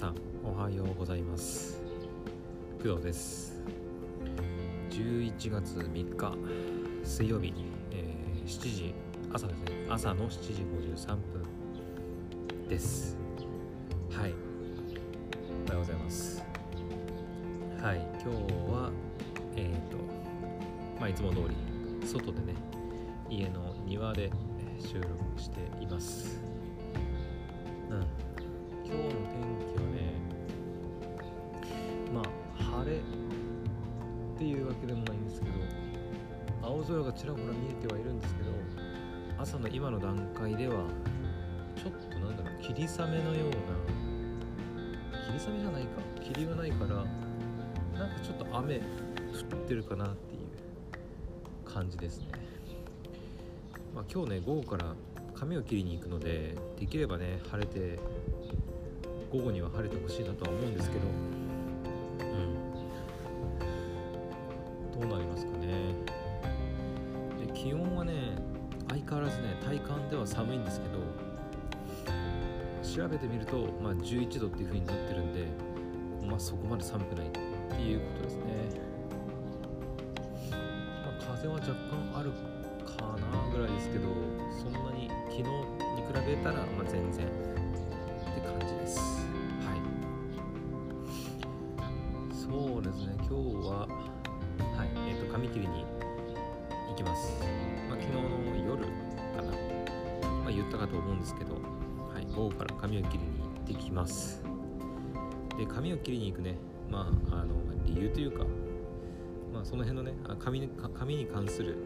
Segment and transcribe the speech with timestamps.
[0.00, 1.78] さんおはようございます。
[2.82, 3.60] 工藤です。
[4.88, 6.34] 11月3日
[7.04, 7.52] 水曜日、
[7.90, 8.94] えー、7時
[9.30, 9.86] 朝ですね。
[9.90, 10.62] 朝の7時
[11.02, 13.14] 53分です。
[14.10, 14.32] はい。
[15.66, 16.42] おはようございます。
[17.82, 17.98] はい。
[18.24, 18.38] 今日
[18.72, 18.90] は
[19.54, 19.98] えっ、ー、と
[20.98, 22.54] まあいつも通り外でね
[23.28, 24.30] 家の庭で
[24.78, 26.40] 収録しています。
[27.90, 28.30] うん。
[28.86, 29.19] 今日の
[34.40, 35.52] っていうわけでもないんですけど
[36.62, 38.48] 青空がちらほら見えてはいるんですけど
[39.38, 40.76] 朝の今の段階では
[41.76, 43.56] ちょっとなんだろう霧雨のような
[45.26, 45.88] 霧雨じゃないか
[46.22, 46.94] 霧がないから
[47.98, 52.28] なんかちょっと雨降ってるかなっていう感じですね、
[53.94, 54.94] まあ、今日ね午後から
[55.34, 57.98] 髪を切りに行くのでできればね晴れて
[59.30, 61.39] 午後には晴れてほしいなとは思うんですけど
[65.02, 65.66] うんどうなりますかね。
[67.46, 68.12] で気温はね
[68.88, 70.98] 相変わらずね体感では寒いんですけど
[72.82, 75.46] 調べてみると、まあ、11度っていう風になってるんで、
[76.26, 77.40] まあ、そこまで寒くないって
[77.80, 78.42] いうことですね、
[80.50, 80.56] ま
[81.20, 81.74] あ、風は若干
[82.14, 82.32] ある
[82.84, 84.08] かなぐらいですけど
[84.58, 87.28] そんなに昨日に比べたら、まあ、全然っ
[88.34, 89.00] て感じです。
[92.32, 93.86] そうですね今日は
[94.76, 94.88] はい。
[95.08, 95.84] えーと、髪切りに
[96.88, 97.32] 行きます、
[97.88, 99.52] まあ、昨日の夜かな、
[100.42, 104.42] まあ、言ったかと思うんですけど、はい、午後から髪を切りに行ってきます。
[105.56, 106.56] で髪を切りに行くね。
[106.90, 108.44] まああの理由というか
[109.52, 111.76] まあその辺のね髪髪に関する、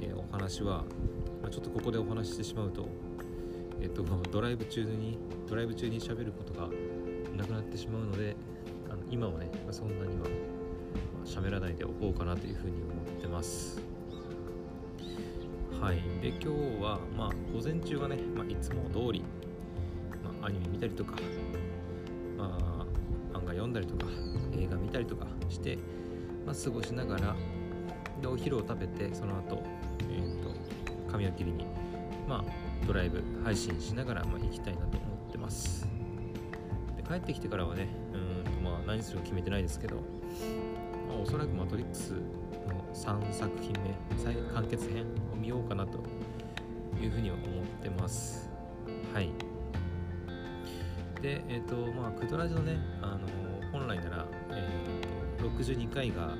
[0.00, 0.84] えー、お話は、
[1.42, 2.88] まあ、ちょっとここでお話ししてしまうと
[3.80, 6.68] えっとドライブ中にドライブ中に喋ることが
[7.36, 8.36] なくなってしまうので
[8.90, 10.26] あの今はねそんなには
[11.24, 13.80] 喋らないでおこうかなというふうに思ってます。
[15.80, 16.02] はい。
[16.20, 19.24] で今日はまあ午前中はね、まあ、いつも通り、
[20.22, 21.12] まあ、アニメ見たりとか
[22.36, 22.58] ま
[23.32, 24.10] あ漫画読んだりとか
[24.58, 25.78] 映画見たりとかして、
[26.44, 27.36] まあ、過ごしながら
[28.20, 29.62] でお昼を食べてその後
[30.10, 30.50] えっ、ー、と
[31.10, 31.64] 髪を切りに
[32.28, 35.88] まあドライブ配信しながら、まあ、行きたいなと思ってます。
[36.96, 39.96] で帰ってきてからはねうん、まあ何するか決めてないですけど、
[41.10, 45.98] まあ、おそらくマトリックスの3作品目完結編を見ようかなと
[47.00, 48.48] いうふうには思ってます。
[49.12, 49.30] はい。
[51.20, 53.26] でえっ、ー、とまあクドラジのねあの
[53.72, 56.36] 本来なら、えー、62回が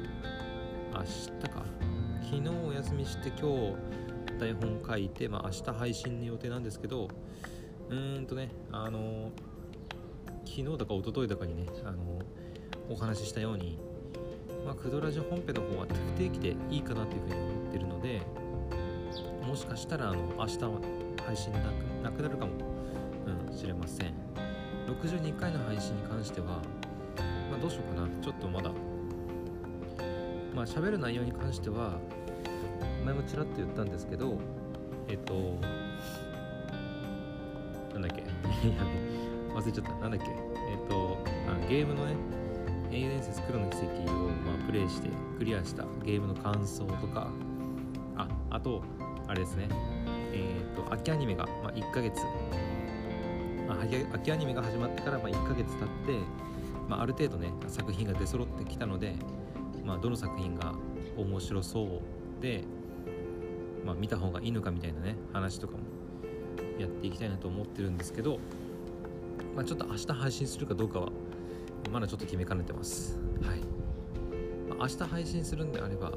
[0.95, 1.65] 明日か。
[2.23, 7.09] 昨日お休みして今日台本書いて、まあ、明日配信の予定なんですけど
[7.89, 9.33] うーんとねあの
[10.45, 12.21] 昨日だか一昨日だかにねあの
[12.89, 13.79] お話ししたように、
[14.65, 18.23] まあ、クドラジ本編の方は不定期でいいかなというふうに思ってるので
[19.47, 20.71] もしかしたらあの明日は
[21.27, 21.65] 配信なく
[22.05, 22.53] なくなるかも、
[23.49, 24.15] うん、しれません。
[24.87, 26.63] 62回の配信に関しては、
[27.51, 28.09] まあ、どうしようかな。
[28.23, 28.71] ちょっとまだ。
[30.55, 31.99] まあ喋る内容に関しては
[33.05, 34.39] 前もちらっと言ったんですけど
[35.09, 35.35] えっと
[37.93, 38.23] なんだっけ。
[38.69, 38.85] や
[39.53, 39.91] べ忘れちゃった。
[39.99, 40.27] なんだっけ。
[40.27, 41.19] えっと
[41.49, 42.15] あゲームのね
[42.91, 45.09] 永遠伝説黒の奇跡を、まあ、プレイして
[45.39, 47.29] クリアしたゲームの感想とか
[48.17, 48.83] ああと
[49.29, 49.69] あれですね。
[50.33, 52.21] えっ、ー、と秋アニメが、まあ、1ヶ月、
[53.69, 53.79] まあ、
[54.15, 56.19] 秋アニメが始まってから、まあ、1ヶ月経って、
[56.89, 59.15] まあ、ある程度ね作品が出揃ってきたので、
[59.85, 60.75] まあ、どの作品が
[61.17, 62.03] 面白そ
[62.39, 62.65] うで、
[63.85, 65.81] まあ、見た方がいいのかみたいなね話とかも
[66.79, 68.39] やっていきたいなと思ってるんですけど、
[69.55, 71.09] まあ、ちょっと明日配信するかどうかは
[71.91, 73.19] まだちょっと決めかねてます。
[73.43, 73.59] はい。
[74.69, 76.11] まあ、明日配信するんであれば、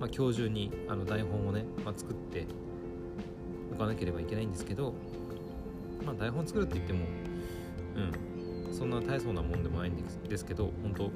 [0.00, 2.46] まあ、今日中にあの台本をね、まあ、作って
[3.72, 4.94] おかなければいけないんですけど、
[6.04, 7.06] まあ、台本作るって言っても、
[7.96, 11.10] うん、そんな大層なもんでもないんですけど、本当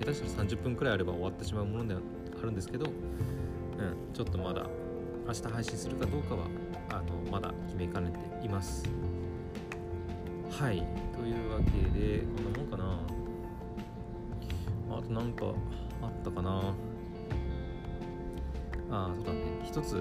[0.00, 2.00] 下手したら30分くらいあれば終わってしまうものでは
[2.40, 2.92] あるんですけど、うん、
[4.12, 4.66] ちょっとまだ
[5.26, 6.46] 明日配信するかどうかは
[6.90, 8.84] あのまだ決めかねています。
[10.58, 10.86] はい。
[11.12, 13.00] というわけでこんなもんかな。
[14.96, 15.46] あとなんか
[16.00, 16.74] あったかな。
[18.88, 19.40] あそうだね。
[19.64, 20.00] 一つ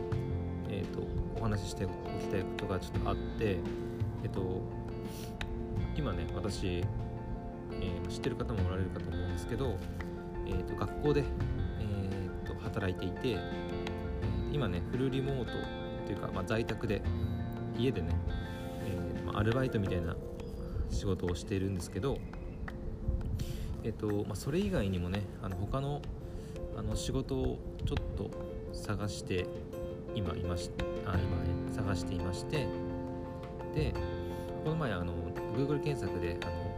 [0.69, 1.07] えっ、ー、と
[1.39, 1.89] お話ししてお
[2.19, 3.57] きたいことがちょっとあって
[4.23, 4.61] えっ、ー、と
[5.97, 9.75] 今ね私、えー、知ってる方もおられるかと思うんですけど、
[10.45, 11.23] えーと、学校で、
[11.79, 13.39] えーと、働いていて
[14.51, 17.01] 今ねフルリモートっていうか、まあ、在宅で
[17.75, 18.15] 家でね、
[18.85, 20.15] えーまあ、アルバイトみたいな
[20.93, 22.17] 仕事をしているんですけど、
[23.83, 26.01] えっとまあ、それ以外にもねあの他の
[26.75, 28.31] あの仕事をちょっと
[28.73, 29.45] 探して
[30.15, 30.71] 今いまし
[31.05, 32.67] あ今ね探していまして
[33.75, 33.93] で
[34.63, 35.13] この前あの
[35.55, 36.73] Google 検索であの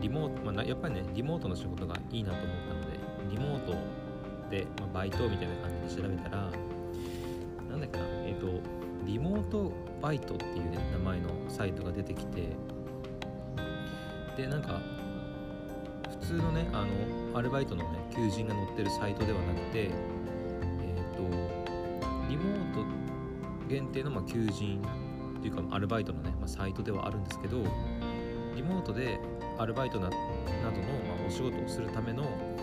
[0.00, 2.98] リモート、まあ、やっぱりねリモートの仕事がいいなと思ったので
[3.30, 3.74] リモート
[4.50, 6.50] で、まあ、バイトみたいな感じで調べたら
[7.70, 8.46] なんだっけなえっ、と
[9.04, 12.48] リモートバイトっていう、ね、名前のサイトが出てきて
[14.36, 14.80] でなんか
[16.20, 21.22] 普通のねあのアルバイトのね求人が載ってるサイトではなくてえっ、ー、と
[22.28, 22.84] リモート
[23.68, 24.80] 限定のまあ求人
[25.38, 27.62] っていうかアルバイトのね、まあ、サイトではあるんですけど
[28.54, 29.18] リモートで
[29.58, 32.56] アルバイトななどの、まあ、お仕事をするための、え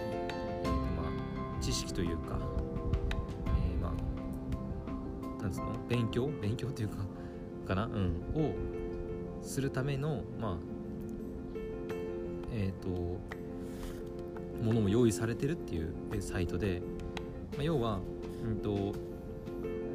[0.63, 2.39] ーとまあ、知識というか、
[3.45, 3.93] えー、ま
[5.39, 5.67] あなんつうの？
[5.87, 6.27] 勉強？
[6.41, 6.97] 勉強というか
[7.67, 8.53] かな、うん、を
[9.43, 10.57] するためのまあ
[12.53, 13.19] え、ー、と
[14.63, 16.81] ものも用意されてるっていうサイトで、
[17.53, 17.99] まあ、要は、
[18.43, 18.93] うんと、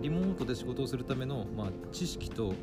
[0.02, 2.54] リモートで仕事をするための、まあ、知識と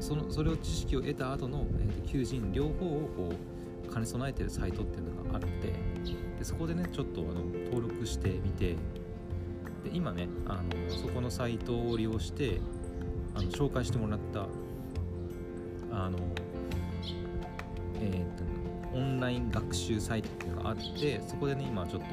[0.00, 5.48] そのそれを知識を得た後の、えー、求人両方をこう兼ね備えてるサイトっていうのがあって
[6.38, 8.76] でそこでねちょっとあの登録してみてで
[9.92, 12.60] 今ねあのそこのサイトを利用して
[13.34, 14.46] あの紹介してもらった
[15.90, 16.18] あの
[18.00, 18.51] えー、っと
[18.94, 22.06] オンライン学習サイトっていうのがあってそこでね今ちょっと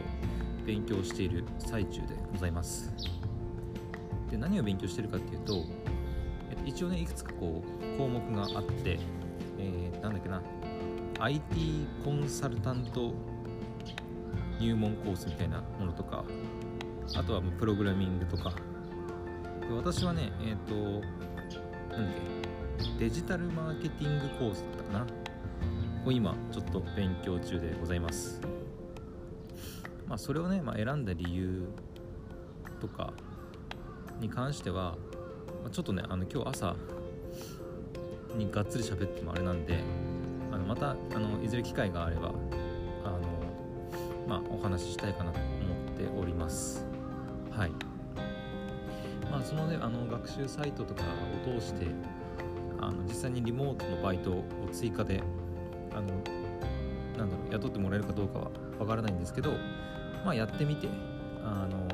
[0.66, 2.94] 勉強している最中でございます。
[4.30, 5.64] で何を勉強してるかっていうと
[6.66, 9.00] 一応ねいくつかこう項目があって、
[9.58, 10.42] えー、なんだっけな
[11.20, 13.14] IT コンサルタント
[14.60, 16.24] 入門コースみたいなものとか
[17.16, 18.54] あとはもうプログラミングとか。
[19.62, 20.76] で私はねえっ、ー、と
[21.96, 22.14] なんだっ
[22.98, 25.19] けデジタルマーケティングコースだったかな。
[26.10, 28.42] を今ちょっと勉強中でございます。
[30.08, 31.70] まあそれをね、まあ、選んだ理由
[32.80, 33.14] とか
[34.20, 34.98] に関しては
[35.64, 36.76] まちょっとねあの今日朝
[38.36, 39.84] にがっつり喋ってもあれなんで
[40.52, 42.30] あのまたあのいずれ機会があれば
[43.06, 43.20] あの
[44.28, 45.48] まあお話ししたいかなと思
[45.94, 46.86] っております。
[47.52, 47.72] はい。
[49.30, 51.04] まあそのねあの学習サイトとか
[51.46, 51.86] を通して
[52.80, 55.22] あの実際にリモートのバイトを追加で
[55.94, 56.08] あの
[57.18, 59.52] なんだろう雇ってもらえるかどうかはわからないんですけど
[60.26, 60.88] まあやってみて
[61.44, 61.88] あの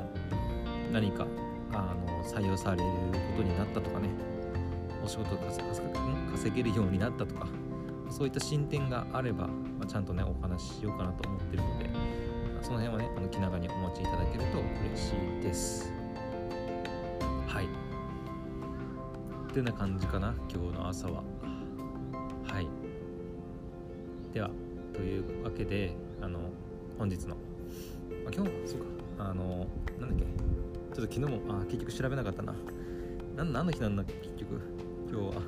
[0.92, 1.26] 何か
[1.72, 4.08] あの採用されることになったとかね
[5.04, 5.38] お仕事を
[6.32, 7.46] 稼げるようになったとか
[8.10, 11.90] そういった進展があれば、まあ、ちゃんとねお話ししようかなと思ってるので
[12.62, 15.92] その辺はねあの気長にお待ちいただけると嬉しいです。
[17.46, 17.66] はい。
[19.50, 21.22] ってな感じかな今日の朝は。
[24.36, 24.50] では
[24.92, 26.38] というわけであの
[26.98, 27.36] 本日の、
[28.26, 29.66] あ、今日そうかあの
[29.98, 30.24] なんだっけ
[30.94, 32.54] ちょっと昨日もあ結局調べなかったな。
[33.34, 34.60] 何の日なんだ結局。
[35.10, 35.42] 今日は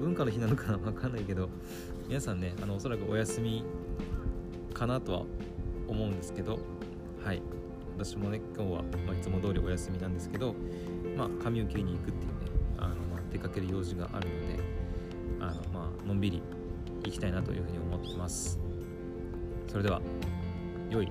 [0.00, 1.50] 文化の日なのかなわかんないけど
[2.08, 3.62] 皆さんねあのおそらくお休み
[4.72, 5.22] かなとは
[5.86, 6.60] 思うんですけど
[7.22, 7.42] はい。
[7.98, 10.54] 私もね今日は、まあ、いつも通りお休みなんですけど
[11.14, 12.36] まあ髪を切りに行くっていうね
[12.78, 14.62] あの、まあ、出かける用事があるので
[15.40, 16.42] あのまあのんびり
[17.04, 18.58] 行きたいなというふうに思ってます。
[19.68, 20.00] それでは
[20.90, 21.08] 良い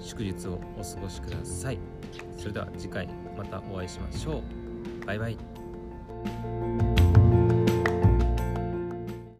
[0.00, 1.78] 祝日をお過ごしください。
[2.38, 4.42] それでは次回またお会いしましょ
[5.02, 5.06] う。
[5.06, 6.79] バイバイ。